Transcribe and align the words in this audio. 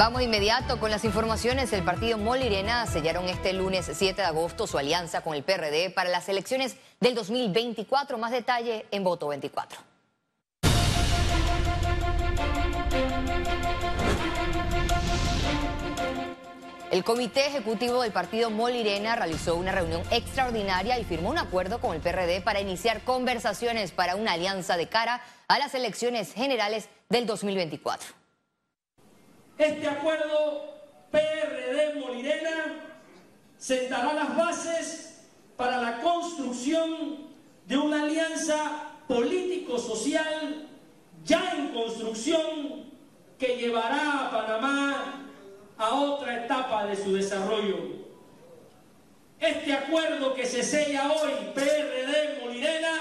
Vamos 0.00 0.22
inmediato 0.22 0.80
con 0.80 0.90
las 0.90 1.04
informaciones. 1.04 1.74
El 1.74 1.82
partido 1.82 2.16
Molirena 2.16 2.86
sellaron 2.86 3.28
este 3.28 3.52
lunes 3.52 3.90
7 3.92 4.22
de 4.22 4.26
agosto 4.26 4.66
su 4.66 4.78
alianza 4.78 5.20
con 5.20 5.34
el 5.34 5.42
PRD 5.42 5.90
para 5.90 6.08
las 6.08 6.26
elecciones 6.30 6.76
del 7.00 7.14
2024. 7.14 8.16
Más 8.16 8.30
detalle 8.30 8.86
en 8.92 9.04
Voto 9.04 9.28
24. 9.28 9.78
El 16.90 17.04
Comité 17.04 17.48
Ejecutivo 17.48 18.00
del 18.00 18.10
Partido 18.10 18.48
Molirena 18.48 19.16
realizó 19.16 19.54
una 19.56 19.70
reunión 19.70 20.00
extraordinaria 20.10 20.98
y 20.98 21.04
firmó 21.04 21.28
un 21.28 21.36
acuerdo 21.36 21.78
con 21.78 21.94
el 21.94 22.00
PRD 22.00 22.40
para 22.40 22.62
iniciar 22.62 23.02
conversaciones 23.02 23.90
para 23.90 24.16
una 24.16 24.32
alianza 24.32 24.78
de 24.78 24.88
cara 24.88 25.20
a 25.46 25.58
las 25.58 25.74
elecciones 25.74 26.32
generales 26.32 26.88
del 27.10 27.26
2024. 27.26 28.19
Este 29.60 29.86
acuerdo 29.86 30.72
PRD-Molirena 31.10 32.76
sentará 33.58 34.14
las 34.14 34.34
bases 34.34 35.26
para 35.54 35.76
la 35.82 36.00
construcción 36.00 37.28
de 37.66 37.76
una 37.76 38.04
alianza 38.04 38.94
político-social 39.06 40.66
ya 41.26 41.52
en 41.58 41.74
construcción 41.74 42.86
que 43.38 43.58
llevará 43.58 44.28
a 44.28 44.30
Panamá 44.30 45.26
a 45.76 45.94
otra 45.94 46.46
etapa 46.46 46.86
de 46.86 46.96
su 46.96 47.12
desarrollo. 47.12 48.00
Este 49.38 49.74
acuerdo 49.74 50.32
que 50.32 50.46
se 50.46 50.62
sella 50.62 51.12
hoy, 51.12 51.32
PRD 51.54 52.40
Molirena, 52.40 52.96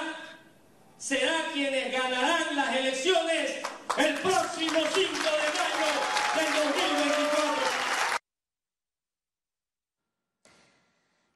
será 0.98 1.36
quienes 1.54 1.90
ganarán 1.90 2.54
las 2.54 2.76
elecciones 2.76 3.62
el 3.98 4.14
próximo 4.16 4.80
5 4.94 4.94
de 4.94 5.50
mayo 5.58 6.10
del 6.36 6.54
2024. 6.54 7.50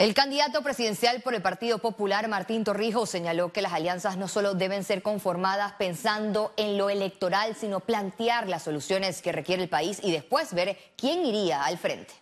El 0.04 0.14
candidato 0.14 0.62
presidencial 0.64 1.22
por 1.22 1.34
el 1.34 1.42
Partido 1.42 1.78
Popular, 1.78 2.28
Martín 2.28 2.66
Torrijos, 2.66 3.10
señaló 3.10 3.54
que 3.54 3.62
las 3.62 3.72
alianzas 3.72 4.18
no 4.18 4.28
solo 4.28 4.54
deben 4.54 4.84
ser 4.84 5.02
conformadas 5.02 5.76
pensando 5.80 6.52
en 6.58 6.78
lo 6.78 6.90
electoral, 6.90 7.56
sino 7.56 7.80
plantear 7.80 8.50
las 8.50 8.64
soluciones 8.64 9.22
que 9.22 9.32
requiere 9.32 9.64
el 9.64 9.70
país 9.70 10.02
y 10.04 10.12
después 10.12 10.54
ver 10.54 10.78
quién 10.98 11.26
iría 11.26 11.64
al 11.64 11.78
frente. 11.78 12.14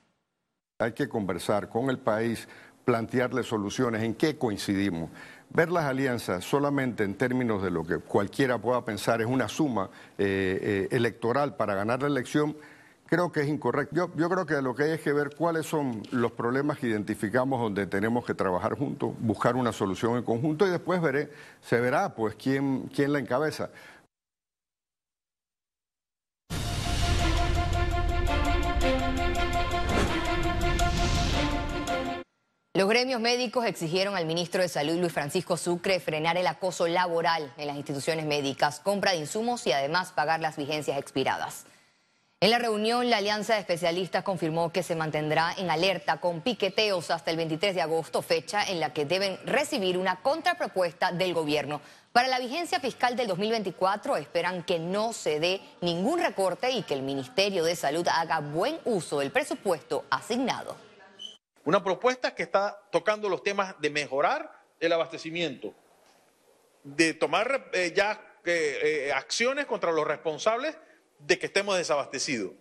Hay 0.78 0.92
que 0.92 1.10
conversar 1.10 1.70
con 1.70 1.90
el 1.90 1.98
país, 1.98 2.48
plantearle 2.86 3.42
soluciones, 3.42 4.04
en 4.04 4.14
qué 4.14 4.38
coincidimos. 4.38 5.10
Ver 5.50 5.72
las 5.72 5.86
alianzas 5.86 6.46
solamente 6.46 7.04
en 7.04 7.16
términos 7.16 7.64
de 7.64 7.72
lo 7.72 7.84
que 7.84 7.98
cualquiera 7.98 8.60
pueda 8.60 8.86
pensar 8.86 9.22
es 9.22 9.28
una 9.28 9.50
suma 9.50 9.90
eh, 10.20 10.60
eh, 10.62 10.96
electoral 10.96 11.56
para 11.56 11.74
ganar 11.74 12.04
la 12.04 12.10
elección 12.10 12.56
creo 13.12 13.30
que 13.30 13.42
es 13.42 13.50
incorrecto. 13.50 13.94
Yo, 13.94 14.30
creo 14.30 14.46
que 14.46 14.62
lo 14.62 14.74
que 14.74 14.84
hay 14.84 14.92
es 14.92 15.02
que 15.02 15.12
ver 15.12 15.36
cuáles 15.36 15.66
son 15.66 16.02
los 16.12 16.32
problemas 16.32 16.80
que 16.80 16.88
identificamos 16.88 17.60
donde 17.60 17.86
tenemos 17.86 18.26
que 18.26 18.34
trabajar 18.34 18.78
juntos, 18.78 19.12
buscar 19.20 19.58
una 19.58 19.74
solución 19.74 20.16
en 20.16 20.24
conjunto 20.24 20.66
y 20.66 20.70
después 20.70 21.02
veré, 21.02 21.30
se 21.60 21.82
verá 21.82 22.16
pues 22.16 22.36
quién 22.36 22.90
la 22.96 23.20
encabeza. 23.20 23.70
Los 32.74 32.88
gremios 32.88 33.20
médicos 33.20 33.66
exigieron 33.66 34.16
al 34.16 34.26
ministro 34.26 34.62
de 34.62 34.70
Salud, 34.70 34.96
Luis 34.96 35.12
Francisco 35.12 35.58
Sucre, 35.58 36.00
frenar 36.00 36.38
el 36.38 36.48
acoso 36.48 36.88
laboral 36.88 37.54
en 37.58 37.68
las 37.68 37.76
instituciones 37.76 38.26
médicas, 38.26 38.80
compra 38.80 39.12
de 39.12 39.18
insumos 39.18 39.68
y 39.68 39.74
además 39.74 40.14
pagar 40.14 40.40
las 40.40 40.56
vigencias 40.56 40.98
expiradas. 40.98 41.66
En 42.44 42.50
la 42.50 42.58
reunión, 42.58 43.08
la 43.08 43.18
Alianza 43.18 43.54
de 43.54 43.60
Especialistas 43.60 44.24
confirmó 44.24 44.72
que 44.72 44.82
se 44.82 44.96
mantendrá 44.96 45.54
en 45.60 45.70
alerta 45.70 46.20
con 46.20 46.42
piqueteos 46.42 47.12
hasta 47.12 47.30
el 47.30 47.38
23 47.38 47.76
de 47.76 47.84
agosto, 47.84 48.24
fecha 48.24 48.64
en 48.64 48.80
la 48.80 48.94
que 48.94 49.06
deben 49.06 49.38
recibir 49.46 49.96
una 49.96 50.24
contrapropuesta 50.24 51.12
del 51.12 51.36
gobierno. 51.36 51.82
Para 52.12 52.30
la 52.30 52.40
vigencia 52.40 52.80
fiscal 52.80 53.16
del 53.16 53.28
2024 53.28 54.18
esperan 54.18 54.64
que 54.64 54.80
no 54.80 55.14
se 55.14 55.40
dé 55.40 55.62
ningún 55.82 56.20
recorte 56.20 56.72
y 56.72 56.82
que 56.82 56.96
el 56.96 57.04
Ministerio 57.04 57.64
de 57.64 57.76
Salud 57.76 58.08
haga 58.08 58.40
buen 58.40 58.80
uso 58.86 59.20
del 59.20 59.30
presupuesto 59.30 60.06
asignado. 60.10 60.76
Una 61.64 61.84
propuesta 61.84 62.34
que 62.34 62.42
está 62.42 62.76
tocando 62.92 63.30
los 63.30 63.44
temas 63.44 63.80
de 63.80 63.92
mejorar 63.92 64.52
el 64.80 64.92
abastecimiento, 64.92 65.76
de 66.84 67.14
tomar 67.14 67.70
eh, 67.72 67.94
ya 67.96 68.20
eh, 68.46 68.80
eh, 69.10 69.14
acciones 69.14 69.68
contra 69.68 69.92
los 69.92 70.08
responsables 70.08 70.76
de 71.26 71.40
que 71.40 71.48
estemos 71.48 71.78
desabastecidos. 71.78 72.52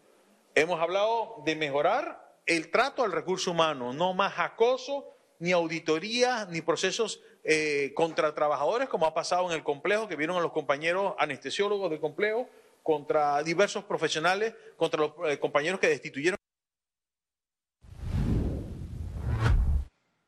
Hemos 0.54 0.81
hablado 0.81 1.43
de 1.44 1.56
mejorar 1.56 2.37
el 2.47 2.71
trato 2.71 3.04
al 3.04 3.12
recurso 3.12 3.53
humano, 3.53 3.93
no 3.93 4.15
más 4.15 4.34
acoso, 4.38 5.06
ni 5.38 5.53
auditoría, 5.53 6.47
ni 6.50 6.60
procesos 6.60 7.21
eh, 7.44 7.93
contra 7.94 8.34
trabajadores, 8.34 8.88
como 8.88 9.06
ha 9.06 9.15
pasado 9.15 9.48
en 9.48 9.56
el 9.56 9.62
complejo, 9.62 10.09
que 10.09 10.16
vieron 10.16 10.37
a 10.37 10.41
los 10.41 10.53
compañeros 10.53 11.15
anestesiólogos 11.19 11.91
del 11.91 12.00
complejo, 12.00 12.48
contra 12.82 13.43
diversos 13.43 13.84
profesionales, 13.84 14.54
contra 14.77 15.00
los 15.00 15.12
eh, 15.27 15.38
compañeros 15.38 15.81
que 15.81 15.88
destituyeron. 15.88 16.40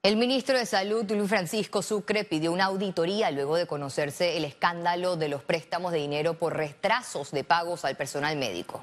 El 0.04 0.16
ministro 0.16 0.58
de 0.58 0.66
Salud, 0.66 1.08
Luis 1.12 1.28
Francisco 1.28 1.80
Sucre, 1.80 2.24
pidió 2.24 2.50
una 2.50 2.64
auditoría 2.64 3.30
luego 3.30 3.54
de 3.54 3.68
conocerse 3.68 4.36
el 4.36 4.44
escándalo 4.44 5.14
de 5.14 5.28
los 5.28 5.44
préstamos 5.44 5.92
de 5.92 5.98
dinero 5.98 6.34
por 6.34 6.56
retrasos 6.56 7.30
de 7.30 7.44
pagos 7.44 7.84
al 7.84 7.96
personal 7.96 8.36
médico. 8.36 8.82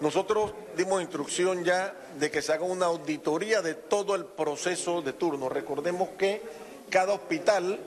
Nosotros 0.00 0.52
dimos 0.76 1.00
instrucción 1.00 1.64
ya 1.64 1.94
de 2.18 2.30
que 2.30 2.42
se 2.42 2.52
haga 2.52 2.64
una 2.66 2.84
auditoría 2.84 3.62
de 3.62 3.72
todo 3.72 4.14
el 4.14 4.26
proceso 4.26 5.00
de 5.00 5.14
turno. 5.14 5.48
Recordemos 5.48 6.10
que 6.18 6.42
cada 6.90 7.14
hospital, 7.14 7.80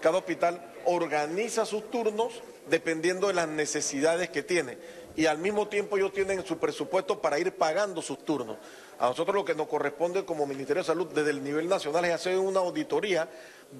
cada 0.00 0.18
hospital 0.18 0.60
organiza 0.86 1.64
sus 1.66 1.88
turnos 1.88 2.32
dependiendo 2.68 3.28
de 3.28 3.34
las 3.34 3.46
necesidades 3.46 4.28
que 4.28 4.42
tiene 4.42 4.76
y 5.16 5.26
al 5.26 5.38
mismo 5.38 5.68
tiempo 5.68 5.96
ellos 5.96 6.12
tienen 6.12 6.44
su 6.44 6.58
presupuesto 6.58 7.20
para 7.20 7.38
ir 7.38 7.52
pagando 7.52 8.02
sus 8.02 8.18
turnos. 8.24 8.56
A 8.98 9.08
nosotros 9.08 9.34
lo 9.34 9.44
que 9.44 9.54
nos 9.54 9.68
corresponde 9.68 10.24
como 10.24 10.46
Ministerio 10.46 10.82
de 10.82 10.86
Salud 10.86 11.08
desde 11.12 11.30
el 11.30 11.42
nivel 11.42 11.68
nacional 11.68 12.04
es 12.04 12.12
hacer 12.12 12.38
una 12.38 12.60
auditoría 12.60 13.28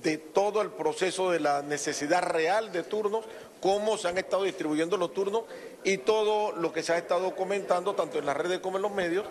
de 0.03 0.19
todo 0.19 0.61
el 0.61 0.71
proceso 0.71 1.31
de 1.31 1.41
la 1.41 1.63
necesidad 1.63 2.23
real 2.23 2.73
de 2.73 2.83
turnos, 2.83 3.25
cómo 3.61 3.97
se 3.97 4.09
han 4.09 4.19
estado 4.19 4.45
distribuyendo 4.45 4.97
los 4.97 5.13
turnos 5.13 5.45
y 5.85 5.99
todo 5.99 6.53
lo 6.53 6.73
que 6.73 6.83
se 6.83 6.93
ha 6.93 6.99
estado 6.99 7.35
comentando 7.37 7.95
tanto 7.95 8.19
en 8.19 8.27
las 8.27 8.37
redes 8.37 8.59
como 8.59 8.77
en 8.77 8.83
los 8.83 8.93
medios 8.93 9.25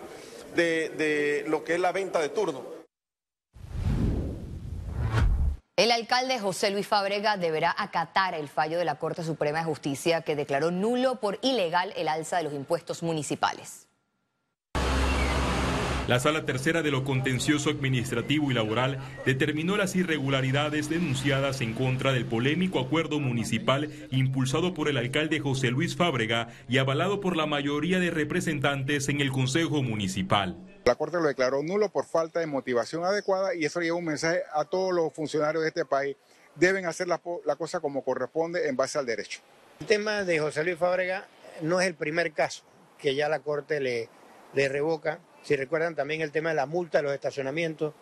de, 0.54 0.88
de 0.90 1.44
lo 1.48 1.64
que 1.64 1.74
es 1.74 1.80
la 1.80 1.92
venta 1.92 2.20
de 2.20 2.30
turnos. 2.30 2.62
El 5.84 5.92
alcalde 5.92 6.38
José 6.38 6.70
Luis 6.70 6.86
Fabrega 6.86 7.36
deberá 7.36 7.74
acatar 7.76 8.34
el 8.34 8.48
fallo 8.48 8.78
de 8.78 8.86
la 8.86 8.94
Corte 8.94 9.22
Suprema 9.22 9.58
de 9.58 9.66
Justicia 9.66 10.22
que 10.22 10.34
declaró 10.34 10.70
nulo 10.70 11.20
por 11.20 11.38
ilegal 11.42 11.92
el 11.94 12.08
alza 12.08 12.38
de 12.38 12.44
los 12.44 12.54
impuestos 12.54 13.02
municipales. 13.02 13.86
La 16.08 16.20
Sala 16.20 16.46
Tercera 16.46 16.80
de 16.80 16.90
lo 16.90 17.04
Contencioso 17.04 17.68
Administrativo 17.68 18.50
y 18.50 18.54
Laboral 18.54 18.98
determinó 19.26 19.76
las 19.76 19.94
irregularidades 19.94 20.88
denunciadas 20.88 21.60
en 21.60 21.74
contra 21.74 22.14
del 22.14 22.24
polémico 22.24 22.80
acuerdo 22.80 23.20
municipal 23.20 23.90
impulsado 24.10 24.72
por 24.72 24.88
el 24.88 24.96
alcalde 24.96 25.40
José 25.40 25.70
Luis 25.70 25.96
Fábrega 25.96 26.48
y 26.66 26.78
avalado 26.78 27.20
por 27.20 27.36
la 27.36 27.44
mayoría 27.44 27.98
de 27.98 28.10
representantes 28.10 29.10
en 29.10 29.20
el 29.20 29.30
Consejo 29.30 29.82
Municipal. 29.82 30.56
La 30.84 30.96
Corte 30.96 31.16
lo 31.16 31.24
declaró 31.24 31.62
nulo 31.62 31.88
por 31.88 32.04
falta 32.04 32.40
de 32.40 32.46
motivación 32.46 33.04
adecuada 33.04 33.54
y 33.54 33.64
eso 33.64 33.80
lleva 33.80 33.96
un 33.96 34.04
mensaje 34.04 34.42
a 34.52 34.64
todos 34.64 34.92
los 34.92 35.12
funcionarios 35.12 35.62
de 35.62 35.68
este 35.68 35.84
país. 35.84 36.16
Deben 36.56 36.86
hacer 36.86 37.08
la, 37.08 37.18
cosa 37.56 37.80
como 37.80 38.04
corresponde 38.04 38.68
en 38.68 38.76
base 38.76 38.98
al 38.98 39.06
derecho. 39.06 39.40
El 39.80 39.86
tema 39.86 40.24
de 40.24 40.38
José 40.38 40.62
Luis 40.62 40.78
Fábrega 40.78 41.26
no 41.62 41.80
es 41.80 41.86
el 41.86 41.94
primer 41.94 42.32
caso 42.32 42.64
que 42.98 43.14
ya 43.14 43.28
la 43.28 43.40
Corte 43.40 43.80
le, 43.80 44.08
le 44.52 44.68
revoca 44.68 45.20
si 45.44 45.56
recuerdan 45.56 45.94
también 45.94 46.22
el 46.22 46.32
tema 46.32 46.48
de 46.48 46.54
la 46.56 46.64
multa 46.64 46.98
de 46.98 47.04
los 47.04 47.12
estacionamientos, 47.12 47.92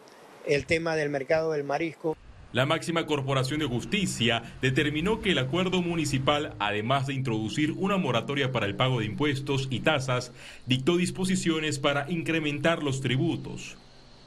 el 0.46 0.64
tema 0.64 0.94
del 0.94 1.10
mercado 1.10 1.50
del 1.50 1.64
marisco. 1.64 2.16
La 2.52 2.66
máxima 2.66 3.06
corporación 3.06 3.60
de 3.60 3.66
justicia 3.66 4.42
determinó 4.60 5.22
que 5.22 5.30
el 5.30 5.38
acuerdo 5.38 5.80
municipal, 5.80 6.54
además 6.58 7.06
de 7.06 7.14
introducir 7.14 7.72
una 7.78 7.96
moratoria 7.96 8.52
para 8.52 8.66
el 8.66 8.76
pago 8.76 9.00
de 9.00 9.06
impuestos 9.06 9.68
y 9.70 9.80
tasas, 9.80 10.32
dictó 10.66 10.98
disposiciones 10.98 11.78
para 11.78 12.10
incrementar 12.10 12.82
los 12.82 13.00
tributos. 13.00 13.78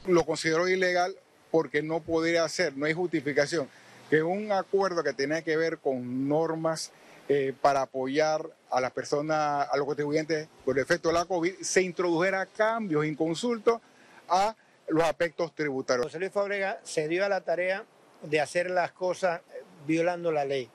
Lo 0.08 0.24
consideró 0.24 0.68
ilegal 0.68 1.14
porque 1.52 1.84
no 1.84 2.00
podría 2.00 2.48
ser, 2.48 2.76
no 2.76 2.86
hay 2.86 2.94
justificación, 2.94 3.68
que 4.10 4.24
un 4.24 4.50
acuerdo 4.50 5.04
que 5.04 5.12
tenía 5.12 5.42
que 5.42 5.56
ver 5.56 5.78
con 5.78 6.28
normas 6.28 6.90
eh, 7.28 7.54
para 7.60 7.82
apoyar 7.82 8.44
a 8.70 8.80
las 8.80 8.90
personas, 8.90 9.68
a 9.70 9.76
los 9.76 9.86
contribuyentes 9.86 10.48
por 10.64 10.76
el 10.76 10.82
efecto 10.82 11.10
de 11.10 11.14
la 11.14 11.26
COVID, 11.26 11.54
se 11.60 11.80
introdujera 11.80 12.44
cambios 12.46 13.06
inconsultos 13.06 13.80
a 14.28 14.56
los 14.88 15.04
aspectos 15.04 15.54
tributarios. 15.54 16.06
José 16.06 16.18
Luis 16.18 16.32
Fabrega 16.32 16.80
se 16.82 17.06
dio 17.06 17.24
a 17.24 17.28
la 17.28 17.40
tarea 17.42 17.84
de 18.22 18.40
hacer 18.40 18.70
las 18.70 18.92
cosas 18.92 19.40
violando 19.86 20.32
la 20.32 20.44
ley, 20.44 20.68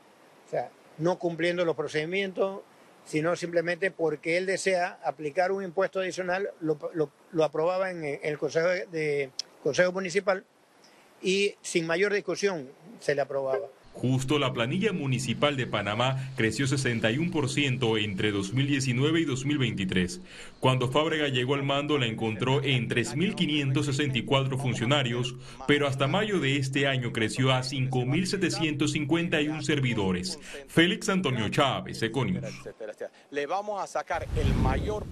o 0.47 0.49
sea, 0.49 0.69
no 0.97 1.19
cumpliendo 1.19 1.65
los 1.65 1.75
procedimientos 1.75 2.61
sino 3.05 3.35
simplemente 3.35 3.91
porque 3.91 4.38
él 4.38 4.45
desea 4.45 4.99
aplicar 5.03 5.51
un 5.51 5.63
impuesto 5.63 5.99
adicional, 5.99 6.51
lo, 6.61 7.43
aprobaba 7.43 7.91
en, 7.91 8.19
el 8.21 8.38
Consejo, 8.38 8.67
de, 8.67 9.31
Consejo 9.63 9.91
Municipal 9.91 10.45
y 11.21 11.55
sin 11.61 11.85
mayor 11.88 12.13
discusión 12.13 12.69
se 12.99 13.15
le 13.15 13.21
aprobaba. 13.21 13.67
Justo 13.93 14.39
la 14.39 14.53
planilla 14.53 14.93
municipal 14.93 15.57
de 15.57 15.67
Panamá 15.67 16.31
creció 16.35 16.65
61% 16.65 18.03
entre 18.03 18.31
2019 18.31 19.21
y 19.21 19.25
2023. 19.25 20.21
Cuando 20.59 20.89
Fábrega 20.89 21.27
llegó 21.27 21.53
al 21.55 21.63
mando 21.63 21.97
la 21.97 22.07
encontró 22.07 22.63
en 22.63 22.89
3.564 22.89 24.57
funcionarios, 24.57 25.35
pero 25.67 25.88
hasta 25.88 26.07
mayo 26.07 26.39
de 26.39 26.57
este 26.57 26.88
año 26.88 27.11
creció 27.11 27.51
a 27.51 27.61
5.751 27.61 29.61
servidores. 29.61 30.39
Félix 30.67 31.09
Antonio 31.09 31.49
Chávez, 31.49 32.01
Econius. 32.01 32.45
Le 33.29 33.45
vamos 33.45 33.81
a 33.81 33.87
sacar 33.87 34.27
el 34.35 34.53
mayor 34.55 35.05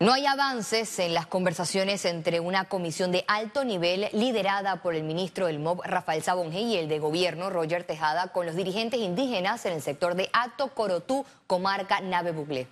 no 0.00 0.12
hay 0.12 0.26
avances 0.26 0.98
en 0.98 1.14
las 1.14 1.26
conversaciones 1.26 2.04
entre 2.04 2.40
una 2.40 2.64
comisión 2.64 3.12
de 3.12 3.24
alto 3.28 3.64
nivel 3.64 4.08
liderada 4.12 4.82
por 4.82 4.96
el 4.96 5.04
ministro 5.04 5.46
del 5.46 5.60
MOB 5.60 5.82
Rafael 5.84 6.20
Sabonge 6.20 6.60
y 6.60 6.76
el 6.76 6.88
de 6.88 6.98
gobierno 6.98 7.48
Roger 7.48 7.84
Tejada 7.84 8.28
con 8.32 8.44
los 8.44 8.56
dirigentes 8.56 8.98
indígenas 8.98 9.64
en 9.66 9.72
el 9.72 9.82
sector 9.82 10.16
de 10.16 10.28
Ato 10.32 10.74
Corotú, 10.74 11.24
comarca 11.46 12.00
Nave 12.00 12.32
Buglé. 12.32 12.66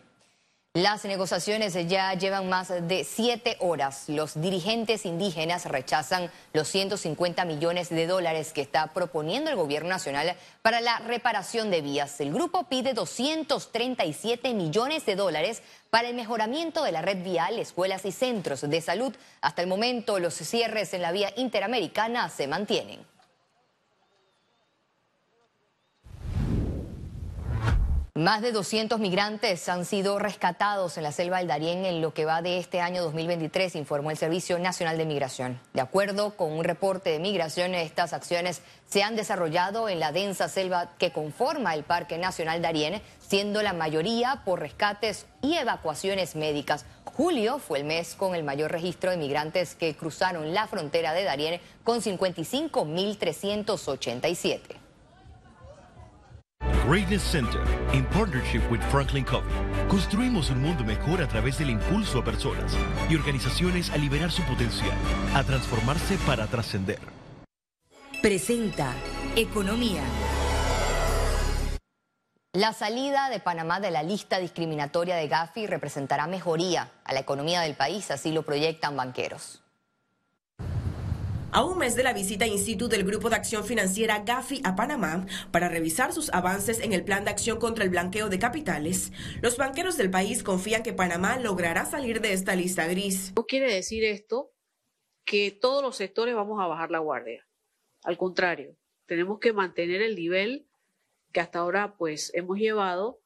Las 0.74 1.04
negociaciones 1.04 1.74
ya 1.86 2.14
llevan 2.14 2.48
más 2.48 2.68
de 2.70 3.04
siete 3.04 3.58
horas. 3.60 4.04
Los 4.08 4.40
dirigentes 4.40 5.04
indígenas 5.04 5.66
rechazan 5.66 6.30
los 6.54 6.66
150 6.68 7.44
millones 7.44 7.90
de 7.90 8.06
dólares 8.06 8.54
que 8.54 8.62
está 8.62 8.86
proponiendo 8.94 9.50
el 9.50 9.56
gobierno 9.56 9.90
nacional 9.90 10.34
para 10.62 10.80
la 10.80 10.98
reparación 11.00 11.70
de 11.70 11.82
vías. 11.82 12.18
El 12.22 12.32
grupo 12.32 12.70
pide 12.70 12.94
237 12.94 14.54
millones 14.54 15.04
de 15.04 15.14
dólares 15.14 15.62
para 15.90 16.08
el 16.08 16.14
mejoramiento 16.14 16.84
de 16.84 16.92
la 16.92 17.02
red 17.02 17.22
vial, 17.22 17.58
escuelas 17.58 18.06
y 18.06 18.12
centros 18.12 18.62
de 18.62 18.80
salud. 18.80 19.14
Hasta 19.42 19.60
el 19.60 19.68
momento 19.68 20.18
los 20.20 20.32
cierres 20.32 20.94
en 20.94 21.02
la 21.02 21.12
vía 21.12 21.34
interamericana 21.36 22.30
se 22.30 22.46
mantienen. 22.46 23.11
Más 28.14 28.42
de 28.42 28.52
200 28.52 29.00
migrantes 29.00 29.70
han 29.70 29.86
sido 29.86 30.18
rescatados 30.18 30.98
en 30.98 31.02
la 31.02 31.12
selva 31.12 31.38
del 31.38 31.48
Darién 31.48 31.86
en 31.86 32.02
lo 32.02 32.12
que 32.12 32.26
va 32.26 32.42
de 32.42 32.58
este 32.58 32.82
año 32.82 33.02
2023, 33.02 33.74
informó 33.74 34.10
el 34.10 34.18
Servicio 34.18 34.58
Nacional 34.58 34.98
de 34.98 35.06
Migración. 35.06 35.58
De 35.72 35.80
acuerdo 35.80 36.36
con 36.36 36.52
un 36.52 36.62
reporte 36.62 37.08
de 37.08 37.20
migración, 37.20 37.74
estas 37.74 38.12
acciones 38.12 38.60
se 38.86 39.02
han 39.02 39.16
desarrollado 39.16 39.88
en 39.88 39.98
la 39.98 40.12
densa 40.12 40.50
selva 40.50 40.90
que 40.98 41.10
conforma 41.10 41.72
el 41.72 41.84
Parque 41.84 42.18
Nacional 42.18 42.60
Darién, 42.60 43.00
siendo 43.18 43.62
la 43.62 43.72
mayoría 43.72 44.42
por 44.44 44.60
rescates 44.60 45.24
y 45.40 45.56
evacuaciones 45.56 46.36
médicas. 46.36 46.84
Julio 47.04 47.60
fue 47.60 47.78
el 47.78 47.84
mes 47.84 48.14
con 48.14 48.34
el 48.34 48.44
mayor 48.44 48.72
registro 48.72 49.10
de 49.10 49.16
migrantes 49.16 49.74
que 49.74 49.96
cruzaron 49.96 50.52
la 50.52 50.66
frontera 50.66 51.14
de 51.14 51.24
Darién 51.24 51.62
con 51.82 52.02
55.387. 52.02 54.81
Greatness 56.92 57.22
Center, 57.22 57.64
in 57.94 58.04
partnership 58.12 58.60
with 58.70 58.82
Franklin 58.90 59.24
Covey, 59.24 59.50
construimos 59.88 60.50
un 60.50 60.60
mundo 60.60 60.84
mejor 60.84 61.22
a 61.22 61.26
través 61.26 61.56
del 61.56 61.70
impulso 61.70 62.18
a 62.18 62.22
personas 62.22 62.76
y 63.08 63.16
organizaciones 63.16 63.88
a 63.88 63.96
liberar 63.96 64.30
su 64.30 64.42
potencial, 64.42 64.92
a 65.34 65.42
transformarse 65.42 66.18
para 66.26 66.46
trascender. 66.48 66.98
Presenta 68.20 68.92
Economía. 69.34 70.02
La 72.52 72.74
salida 72.74 73.30
de 73.30 73.40
Panamá 73.40 73.80
de 73.80 73.90
la 73.90 74.02
lista 74.02 74.38
discriminatoria 74.38 75.16
de 75.16 75.28
Gafi 75.28 75.66
representará 75.66 76.26
mejoría 76.26 76.90
a 77.04 77.14
la 77.14 77.20
economía 77.20 77.62
del 77.62 77.74
país, 77.74 78.10
así 78.10 78.32
lo 78.32 78.42
proyectan 78.42 78.98
banqueros. 78.98 79.61
A 81.54 81.62
un 81.62 81.76
mes 81.76 81.94
de 81.96 82.02
la 82.02 82.14
visita 82.14 82.46
in 82.46 82.58
situ 82.58 82.88
del 82.88 83.04
Grupo 83.04 83.28
de 83.28 83.36
Acción 83.36 83.62
Financiera 83.62 84.20
GAFI 84.20 84.62
a 84.64 84.74
Panamá 84.74 85.26
para 85.50 85.68
revisar 85.68 86.14
sus 86.14 86.32
avances 86.32 86.80
en 86.80 86.94
el 86.94 87.04
plan 87.04 87.24
de 87.24 87.30
acción 87.30 87.58
contra 87.58 87.84
el 87.84 87.90
blanqueo 87.90 88.30
de 88.30 88.38
capitales, 88.38 89.12
los 89.42 89.58
banqueros 89.58 89.98
del 89.98 90.10
país 90.10 90.42
confían 90.42 90.82
que 90.82 90.94
Panamá 90.94 91.38
logrará 91.38 91.84
salir 91.84 92.22
de 92.22 92.32
esta 92.32 92.56
lista 92.56 92.86
gris. 92.86 93.34
No 93.36 93.44
quiere 93.44 93.70
decir 93.70 94.02
esto 94.02 94.54
que 95.26 95.50
todos 95.50 95.82
los 95.82 95.94
sectores 95.94 96.34
vamos 96.34 96.58
a 96.58 96.66
bajar 96.66 96.90
la 96.90 97.00
guardia. 97.00 97.46
Al 98.02 98.16
contrario, 98.16 98.78
tenemos 99.04 99.38
que 99.38 99.52
mantener 99.52 100.00
el 100.00 100.16
nivel 100.16 100.66
que 101.32 101.40
hasta 101.40 101.58
ahora 101.58 101.96
pues 101.98 102.30
hemos 102.34 102.56
llevado 102.56 103.21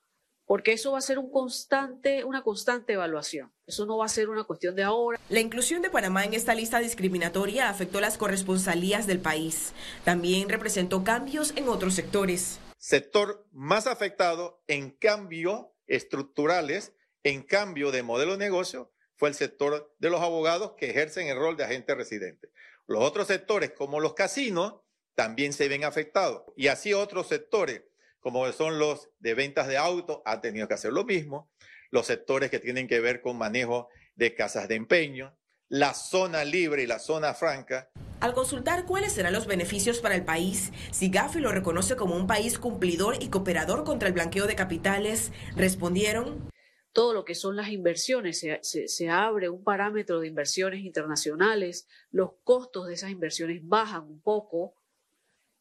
porque 0.47 0.73
eso 0.73 0.93
va 0.93 0.99
a 0.99 1.03
ser 1.03 1.19
un 1.19 1.31
constante, 1.31 2.25
una 2.25 2.43
constante 2.43 2.93
evaluación. 2.93 3.53
Eso 3.67 3.85
no 3.85 3.99
va 3.99 4.07
a 4.07 4.09
ser 4.09 4.31
una 4.31 4.45
cuestión 4.45 4.77
de 4.77 4.85
ahora. 4.85 5.21
La 5.29 5.41
inclusión 5.41 5.83
de 5.83 5.91
Panamá 5.91 6.25
en 6.25 6.35
esta 6.35 6.55
lista 6.55 6.79
discriminatoria 6.79 7.69
afectó 7.69 8.01
las 8.01 8.17
corresponsalías 8.17 9.09
del 9.09 9.19
país. 9.19 9.73
También 10.05 10.49
representó 10.49 11.03
cambios 11.03 11.53
en 11.57 11.69
otros 11.69 11.95
sectores. 11.95 12.61
Sector 12.79 13.45
más 13.51 13.89
afectado 13.89 14.63
en 14.69 14.91
cambio 14.91 15.75
estructurales, 15.89 16.93
en 17.25 17.43
cambio 17.43 17.91
de 17.91 18.05
modelo 18.05 18.33
de 18.33 18.39
negocio, 18.39 18.93
fue 19.17 19.29
el 19.29 19.35
sector 19.35 19.95
de 19.99 20.11
los 20.11 20.21
abogados 20.21 20.75
que 20.77 20.91
ejercen 20.91 21.27
el 21.27 21.39
rol 21.39 21.57
de 21.57 21.65
agente 21.65 21.95
residente. 21.95 22.51
Los 22.87 23.03
otros 23.03 23.27
sectores, 23.27 23.73
como 23.73 23.99
los 23.99 24.15
casinos, 24.15 24.75
también 25.17 25.53
se 25.53 25.69
ven 25.69 25.83
afectados. 25.83 26.43
Y 26.57 26.69
así 26.69 26.95
otros 26.95 27.27
sectores 27.27 27.83
como 28.27 28.51
son 28.51 28.81
los 28.81 29.09
de 29.21 29.35
ventas 29.35 29.69
de 29.69 29.77
autos, 29.77 30.19
ha 30.25 30.41
tenido 30.41 30.67
que 30.67 30.75
hacer 30.75 30.93
lo 30.93 31.05
mismo. 31.05 31.49
Los 31.93 32.07
sectores 32.07 32.51
que 32.51 32.59
tienen 32.59 32.89
que 32.89 32.99
ver 32.99 33.21
con 33.21 33.39
manejo 33.39 33.89
de 34.17 34.35
casas 34.35 34.67
de 34.67 34.75
empeño, 34.75 35.39
la 35.69 35.95
zona 35.95 36.43
libre 36.43 36.83
y 36.83 36.89
la 36.89 36.99
zona 36.99 37.35
franca. 37.35 37.89
Al 38.19 38.35
consultar 38.35 38.85
cuáles 38.85 39.13
serán 39.13 39.33
los 39.33 39.47
beneficios 39.47 40.01
para 40.01 40.17
el 40.17 40.25
país, 40.25 40.73
si 40.91 41.09
Gafi 41.09 41.39
lo 41.39 41.53
reconoce 41.53 41.95
como 41.95 42.17
un 42.17 42.27
país 42.27 42.59
cumplidor 42.59 43.23
y 43.23 43.29
cooperador 43.29 43.85
contra 43.85 44.09
el 44.09 44.15
blanqueo 44.15 44.49
de 44.49 44.57
capitales, 44.57 45.31
respondieron. 45.55 46.51
Todo 46.91 47.15
lo 47.15 47.25
que 47.25 47.37
son 47.37 47.55
las 47.55 47.69
inversiones, 47.69 48.45
se, 48.63 49.09
abre 49.09 49.51
un 49.51 49.63
parámetro 49.63 50.19
de 50.19 50.27
inversiones 50.27 50.81
internacionales, 50.81 51.87
los 52.11 52.31
costos 52.43 52.89
de 52.89 52.95
esas 52.95 53.13
inversiones 53.13 53.61
bajan 53.63 54.03
un 54.03 54.21
poco. 54.21 54.75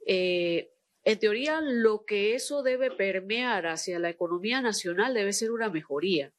Eh, 0.08 0.72
en 1.06 1.20
teoría, 1.20 1.62
lo 1.62 2.04
que 2.04 2.34
eso 2.34 2.64
debe 2.64 2.90
permear 2.90 3.68
hacia 3.68 4.00
la 4.00 4.10
economía 4.10 4.60
nacional 4.62 5.14
debe 5.14 5.34
ser 5.34 5.52
una 5.52 5.70
mejoría. 5.70 6.34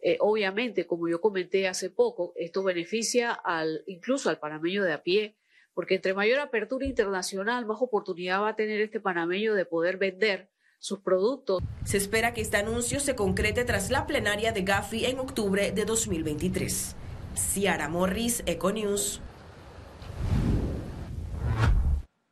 Eh, 0.00 0.18
obviamente, 0.20 0.86
como 0.86 1.08
yo 1.08 1.22
comenté 1.22 1.66
hace 1.66 1.88
poco, 1.88 2.34
esto 2.36 2.62
beneficia 2.62 3.40
incluso 3.86 4.28
al 4.28 4.38
panameño 4.38 4.84
de 4.84 4.92
a 4.92 5.02
pie, 5.02 5.38
porque 5.72 5.94
entre 5.94 6.12
mayor 6.12 6.40
apertura 6.40 6.84
internacional, 6.84 7.64
más 7.64 7.78
oportunidad 7.80 8.42
va 8.42 8.50
a 8.50 8.56
tener 8.56 8.82
este 8.82 9.00
panameño 9.00 9.54
de 9.54 9.64
poder 9.64 9.96
vender 9.96 10.50
sus 10.78 11.00
productos. 11.00 11.62
Se 11.84 11.96
espera 11.96 12.34
que 12.34 12.42
este 12.42 12.58
anuncio 12.58 13.00
se 13.00 13.16
concrete 13.16 13.64
tras 13.64 13.90
la 13.90 14.06
plenaria 14.06 14.52
de 14.52 14.60
Gafi 14.60 15.06
en 15.06 15.18
octubre 15.18 15.72
de 15.72 15.84
2023. 15.86 16.94
Ciara 17.34 17.88
Morris, 17.88 18.42
Econews. 18.44 19.22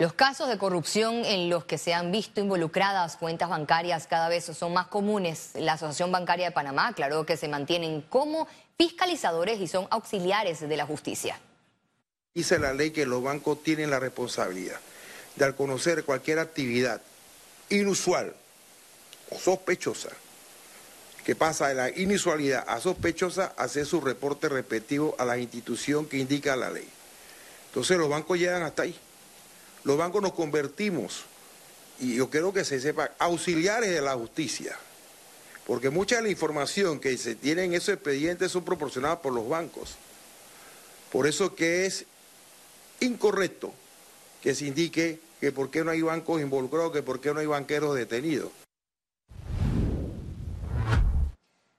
Los 0.01 0.13
casos 0.13 0.49
de 0.49 0.59
corrupción 0.59 1.25
en 1.25 1.49
los 1.49 1.67
que 1.67 1.79
se 1.79 1.95
han 1.95 2.11
visto 2.11 2.41
involucradas 2.41 3.17
cuentas 3.17 3.49
bancarias 3.49 4.09
cada 4.09 4.29
vez 4.29 4.45
son 4.45 4.73
más 4.73 4.89
comunes. 4.89 5.51
La 5.55 5.75
Asociación 5.75 6.11
Bancaria 6.11 6.47
de 6.47 6.51
Panamá 6.51 6.89
aclaró 6.89 7.25
que 7.25 7.37
se 7.37 7.47
mantienen 7.47 8.03
como 8.03 8.49
fiscalizadores 8.77 9.61
y 9.61 9.69
son 9.69 9.87
auxiliares 9.91 10.69
de 10.69 10.77
la 10.77 10.85
justicia. 10.85 11.39
Dice 12.35 12.59
la 12.59 12.75
ley 12.75 12.91
que 12.91 13.07
los 13.07 13.23
bancos 13.23 13.63
tienen 13.63 13.89
la 13.89 14.01
responsabilidad 14.01 14.81
de 15.37 15.45
al 15.45 15.55
conocer 15.55 16.03
cualquier 16.03 16.41
actividad 16.41 17.01
inusual 17.69 18.35
o 19.31 19.39
sospechosa, 19.39 20.11
que 21.25 21.37
pasa 21.37 21.69
de 21.69 21.75
la 21.75 21.91
inusualidad 21.91 22.65
a 22.67 22.81
sospechosa, 22.81 23.55
hacer 23.57 23.87
su 23.87 24.01
reporte 24.01 24.49
respectivo 24.49 25.15
a 25.19 25.25
la 25.25 25.39
institución 25.39 26.07
que 26.07 26.19
indica 26.19 26.57
la 26.57 26.71
ley. 26.71 26.89
Entonces 27.69 27.97
los 27.97 28.09
bancos 28.09 28.41
llegan 28.41 28.65
hasta 28.65 28.83
ahí 28.83 28.99
los 29.85 29.97
bancos 29.97 30.23
nos 30.23 30.33
convertimos, 30.33 31.25
y 32.00 32.17
yo 32.17 32.29
quiero 32.29 32.53
que 32.53 32.64
se 32.64 32.81
sepa, 32.81 33.12
auxiliares 33.19 33.91
de 33.91 34.00
la 34.00 34.14
justicia, 34.14 34.76
porque 35.67 35.91
mucha 35.91 36.17
de 36.17 36.23
la 36.23 36.29
información 36.31 36.99
que 36.99 37.17
se 37.17 37.35
tiene 37.35 37.64
en 37.64 37.75
esos 37.75 37.95
expedientes 37.95 38.53
son 38.53 38.64
proporcionadas 38.64 39.19
por 39.19 39.33
los 39.33 39.49
bancos. 39.49 39.97
Por 41.12 41.26
eso 41.26 41.55
que 41.55 41.87
es 41.87 42.07
incorrecto 43.00 43.73
que 44.43 44.55
se 44.55 44.67
indique 44.67 45.21
que 45.41 45.53
por 45.53 45.71
qué 45.71 45.85
no 45.85 45.91
hay 45.91 46.03
bancos 46.03 46.41
involucrados, 46.41 46.93
que 46.93 47.03
por 47.03 47.21
qué 47.21 47.33
no 47.33 47.41
hay 47.41 47.47
banqueros 47.47 47.95
detenidos. 47.95 48.50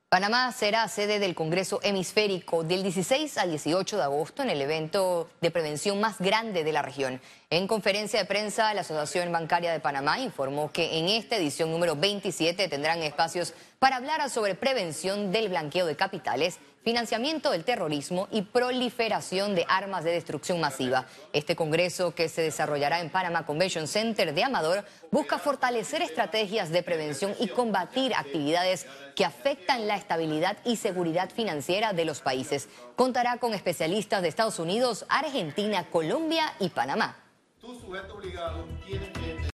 Panamá 0.08 0.52
será 0.52 0.88
sede 0.88 1.18
del 1.18 1.34
Congreso 1.34 1.80
Hemisférico 1.82 2.64
del 2.64 2.84
16 2.84 3.40
al 3.40 3.50
18 3.50 3.98
de 3.98 4.04
agosto 4.04 4.44
en 4.44 4.52
el 4.52 4.62
evento 4.62 5.30
de 5.42 5.50
prevención 5.50 6.00
más 6.00 6.20
grande 6.20 6.64
de 6.64 6.72
la 6.72 6.84
región. 6.84 7.20
En 7.50 7.66
conferencia 7.68 8.20
de 8.20 8.26
prensa, 8.26 8.72
la 8.76 8.82
Asociación 8.82 9.32
Bancaria 9.32 9.74
de 9.74 9.80
Panamá 9.80 10.20
informó 10.20 10.72
que 10.72 11.00
en 11.00 11.10
esta 11.10 11.38
edición 11.38 11.72
número 11.72 11.96
27 11.96 12.68
tendrán 12.68 13.02
espacios 13.02 13.56
para 13.80 13.96
hablar 13.96 14.30
sobre 14.30 14.54
prevención 14.54 15.32
del 15.32 15.50
blanqueo 15.50 15.88
de 15.88 15.96
capitales, 15.96 16.60
financiamiento 16.86 17.50
del 17.50 17.65
terrorismo 17.65 18.27
y 18.32 18.44
proliferación 18.44 19.56
de 19.56 19.65
armas 19.68 20.04
de 20.04 20.12
destrucción 20.12 20.62
masiva. 20.62 21.08
Este 21.34 21.56
congreso 21.56 22.13
que 22.13 22.30
se 22.30 22.44
desarrollará 22.44 23.01
en 23.01 23.10
Panama 23.10 23.44
Convention 23.44 23.88
Center 23.88 24.36
de 24.36 24.44
Amador 24.44 24.86
busca 25.10 25.39
fortalecer 25.39 26.04
estrategias 26.04 26.70
de 26.70 26.84
prevención 26.84 27.34
y 27.39 27.48
combatir 27.48 28.13
actividades 28.13 28.86
que 29.15 29.25
afectan 29.25 29.88
la 29.88 29.96
estabilidad 29.96 30.58
y 30.63 30.75
seguridad 30.75 31.32
financiera 31.32 31.94
de 31.94 32.06
los 32.06 32.22
países. 32.22 32.70
Contará 32.96 33.38
con 33.38 33.56
especialistas 33.56 34.22
de 34.22 34.27
Estados 34.27 34.60
Unidos, 34.60 35.08
Argentina, 35.10 35.89
Colombia 35.89 36.54
y 36.60 36.70
Panamá. 36.70 37.18